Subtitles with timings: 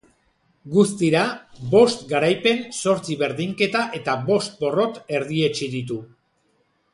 [0.75, 1.19] Guztira,
[1.73, 6.01] bost garaipen, zortzi berdinketa eta bost porrot erdietsi ditu.